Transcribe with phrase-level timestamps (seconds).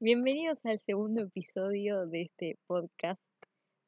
[0.00, 3.20] Bienvenidos al segundo episodio de este podcast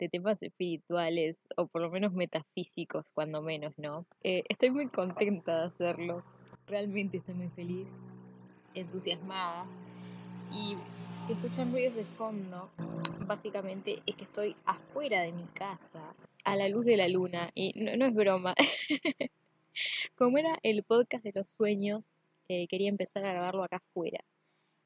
[0.00, 4.06] de temas espirituales o por lo menos metafísicos, cuando menos, ¿no?
[4.25, 6.25] Eh, estoy muy contenta de hacerlo,
[6.67, 8.01] realmente estoy muy feliz,
[8.75, 9.67] entusiasmada
[10.51, 10.77] y
[11.21, 12.69] si escuchan ruidos de fondo,
[13.29, 16.02] básicamente es que estoy afuera de mi casa,
[16.42, 18.56] a la luz de la luna, y no, es broma.
[20.16, 22.16] Como era el podcast de los sueños,
[22.48, 24.24] eh, quería empezar a grabarlo acá afuera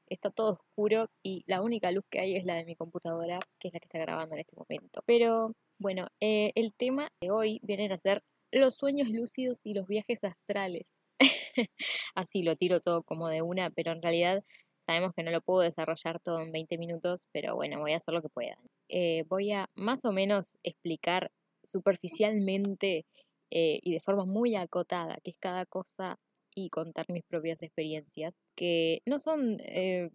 [0.08, 3.68] está todo oscuro y la única luz que hay es la de mi computadora, que
[3.68, 5.02] es la que está grabando en este momento.
[5.06, 8.22] Pero bueno, eh, el tema de hoy viene a ser
[8.52, 10.98] los sueños lúcidos y los viajes astrales.
[12.14, 14.42] Así lo tiro todo como de una, pero en realidad
[14.86, 18.14] sabemos que no lo puedo desarrollar todo en 20 minutos, pero bueno, voy a hacer
[18.14, 18.56] lo que pueda.
[18.88, 21.30] Eh, voy a más o menos explicar
[21.64, 23.06] superficialmente
[23.50, 26.18] eh, y de forma muy acotada qué es cada cosa
[26.54, 30.10] y contar mis propias experiencias, que no son eh,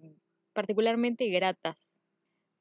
[0.53, 1.99] particularmente gratas.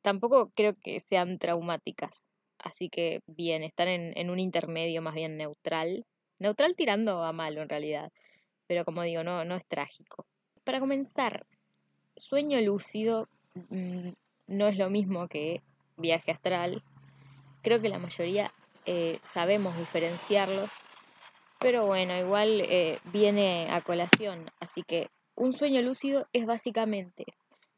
[0.03, 2.27] Tampoco creo que sean traumáticas.
[2.59, 6.05] Así que bien, están en, en un intermedio más bien neutral.
[6.39, 8.13] Neutral tirando a malo en realidad.
[8.67, 10.27] Pero como digo, no, no es trágico.
[10.65, 11.47] Para comenzar,
[12.17, 13.29] sueño lúcido
[13.71, 14.11] mm,
[14.49, 15.63] no es lo mismo que
[15.97, 16.83] viaje astral.
[17.63, 18.53] Creo que la mayoría
[18.87, 20.71] eh, sabemos diferenciarlos
[21.59, 24.47] pero bueno, igual eh, viene a colación.
[24.61, 27.25] Así que un sueño lúcido es básicamente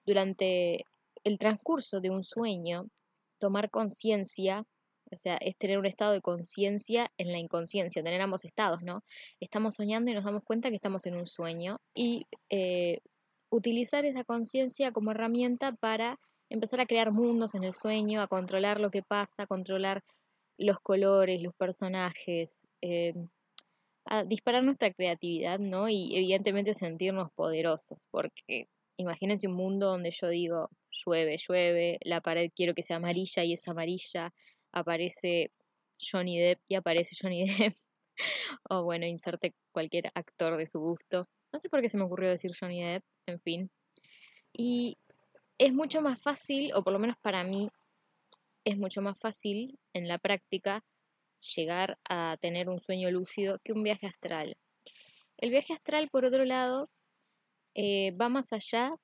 [0.04, 0.84] durante
[1.24, 2.86] el transcurso de un sueño
[3.38, 4.64] tomar conciencia,
[5.10, 9.02] o sea, es tener un estado de conciencia en la inconsciencia, tener ambos estados, ¿no?
[9.40, 13.00] Estamos soñando y nos damos cuenta que estamos en un sueño y eh,
[13.50, 18.80] utilizar esa conciencia como herramienta para empezar a crear mundos en el sueño, a controlar
[18.80, 20.02] lo que pasa, a controlar
[20.58, 23.14] los colores, los personajes, eh,
[24.04, 25.88] a disparar nuestra creatividad, ¿no?
[25.88, 32.50] Y evidentemente sentirnos poderosos, porque imagínense un mundo donde yo digo, llueve, llueve, la pared
[32.54, 34.32] quiero que sea amarilla y es amarilla,
[34.72, 35.50] aparece
[35.98, 37.76] Johnny Depp y aparece Johnny Depp,
[38.68, 41.28] o bueno, inserte cualquier actor de su gusto.
[41.52, 43.70] No sé por qué se me ocurrió decir Johnny Depp, en fin.
[44.52, 44.98] Y
[45.58, 47.70] es mucho más fácil, o por lo menos para mí,
[48.64, 50.84] es mucho más fácil en la práctica
[51.40, 54.56] llegar a tener un sueño lúcido que un viaje astral.
[55.38, 56.90] El viaje astral, por otro lado,
[57.74, 58.94] eh, va más allá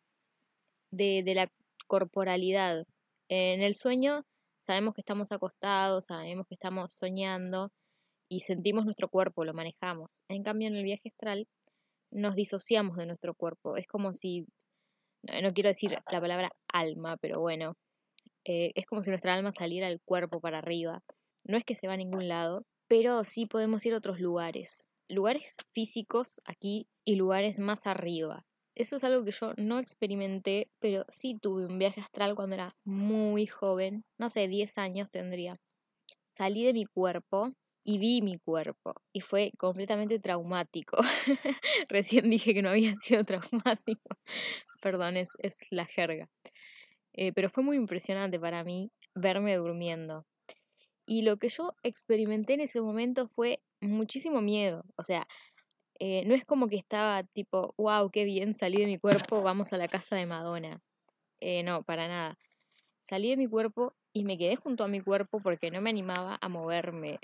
[0.90, 1.48] de, la
[1.86, 2.84] corporalidad.
[3.28, 4.24] En el sueño
[4.58, 7.70] sabemos que estamos acostados, sabemos que estamos soñando
[8.28, 10.22] y sentimos nuestro cuerpo, lo manejamos.
[10.28, 11.46] En cambio, en el viaje astral
[12.10, 13.76] nos disociamos de nuestro cuerpo.
[13.76, 14.46] Es como si,
[15.42, 17.76] no quiero decir la palabra alma, pero bueno,
[18.44, 21.02] eh, es como si nuestra alma saliera del cuerpo para arriba
[21.46, 24.84] no es que se va a ningún lado, pero sí podemos ir a otros lugares.
[25.08, 28.44] Lugares físicos aquí y lugares más arriba.
[28.74, 32.76] Eso es algo que yo no experimenté, pero sí tuve un viaje astral cuando era
[32.84, 35.58] muy joven, no sé, 10 años tendría.
[36.36, 37.52] Salí de mi cuerpo
[37.82, 40.98] y vi mi cuerpo y fue completamente traumático.
[41.88, 44.16] Recién dije que no había sido traumático.
[44.82, 45.36] Perdón, es,
[45.70, 46.28] la jerga.
[47.14, 50.26] Eh, pero fue muy impresionante para mí verme durmiendo.
[51.06, 54.84] Y lo que yo experimenté en ese momento fue muchísimo miedo.
[54.96, 55.26] O sea,
[55.98, 59.72] eh, no es como que estaba tipo, wow, qué bien, salí de mi cuerpo, vamos
[59.72, 60.80] a la casa de Madonna.
[61.40, 62.38] Eh, no, para nada.
[63.02, 66.38] Salí de mi cuerpo y me quedé junto a mi cuerpo porque no me animaba
[66.40, 67.18] a moverme.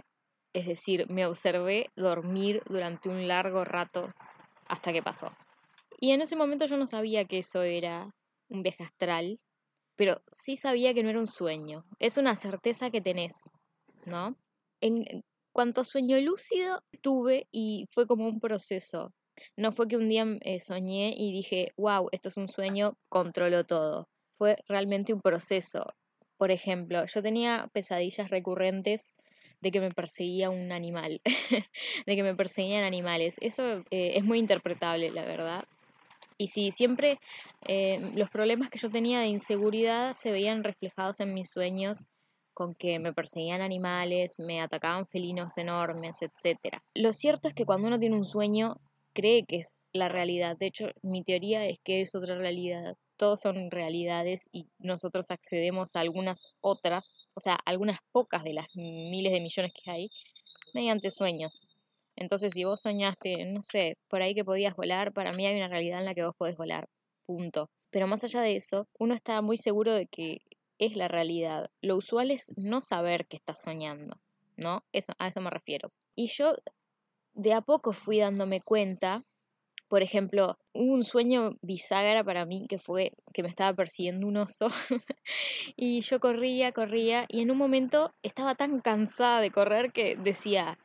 [0.52, 4.12] Es decir, me observé dormir durante un largo rato
[4.68, 5.26] hasta que pasó.
[5.98, 8.14] Y en ese momento yo no sabía que eso era
[8.48, 9.40] un viaje astral,
[9.96, 11.84] pero sí sabía que no era un sueño.
[11.98, 13.50] Es una certeza que tenés.
[14.06, 14.34] ¿No?
[14.80, 19.12] En cuanto a sueño lúcido, tuve y fue como un proceso.
[19.56, 23.64] No fue que un día eh, soñé y dije, wow, esto es un sueño, controlo
[23.64, 24.08] todo.
[24.38, 25.86] Fue realmente un proceso.
[26.36, 29.14] Por ejemplo, yo tenía pesadillas recurrentes
[29.60, 31.20] de que me perseguía un animal,
[32.06, 33.36] de que me perseguían animales.
[33.40, 35.64] Eso eh, es muy interpretable, la verdad.
[36.36, 37.18] Y sí, siempre
[37.68, 42.08] eh, los problemas que yo tenía de inseguridad se veían reflejados en mis sueños
[42.54, 46.78] con que me perseguían animales, me atacaban felinos enormes, etc.
[46.94, 48.76] Lo cierto es que cuando uno tiene un sueño,
[49.12, 50.56] cree que es la realidad.
[50.56, 52.96] De hecho, mi teoría es que es otra realidad.
[53.16, 58.66] Todos son realidades y nosotros accedemos a algunas otras, o sea, algunas pocas de las
[58.74, 60.10] miles de millones que hay,
[60.74, 61.60] mediante sueños.
[62.16, 65.68] Entonces, si vos soñaste, no sé, por ahí que podías volar, para mí hay una
[65.68, 66.88] realidad en la que vos podés volar.
[67.26, 67.70] Punto.
[67.90, 70.38] Pero más allá de eso, uno está muy seguro de que
[70.86, 71.70] es la realidad.
[71.80, 74.16] Lo usual es no saber que estás soñando,
[74.56, 74.84] ¿no?
[74.92, 75.92] Eso, a eso me refiero.
[76.16, 76.54] Y yo
[77.34, 79.22] de a poco fui dándome cuenta,
[79.88, 84.68] Por ejemplo, un sueño bisagra para mí que fue que me estaba persiguiendo un oso
[85.76, 90.78] y yo corría, corría y en un momento estaba tan cansada de correr que decía,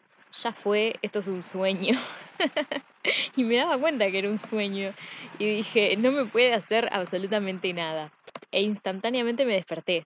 [0.44, 1.98] ya fue, esto es un sueño.
[3.38, 4.94] y me daba cuenta que era un sueño
[5.40, 8.12] y dije, no me puede hacer absolutamente nada.
[8.52, 10.06] E instantáneamente me desperté.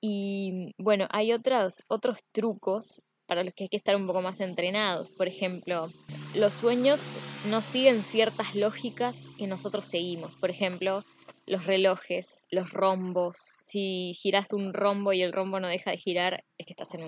[0.00, 4.40] Y bueno, hay otros, otros trucos para los que hay que estar un poco más
[4.40, 5.10] entrenados.
[5.10, 5.90] Por ejemplo,
[6.34, 7.16] los sueños
[7.50, 10.34] no siguen ciertas lógicas que nosotros seguimos.
[10.36, 11.04] Por ejemplo,
[11.46, 13.58] los relojes, los rombos.
[13.60, 16.94] Si giras un rombo y el rombo no deja de girar, es que estás en
[16.94, 16.96] un